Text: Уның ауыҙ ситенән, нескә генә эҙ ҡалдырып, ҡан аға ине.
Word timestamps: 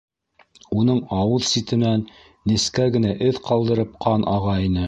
Уның 0.83 1.01
ауыҙ 1.17 1.45
ситенән, 1.51 2.07
нескә 2.53 2.91
генә 2.97 3.15
эҙ 3.29 3.41
ҡалдырып, 3.51 3.97
ҡан 4.09 4.31
аға 4.37 4.61
ине. 4.71 4.79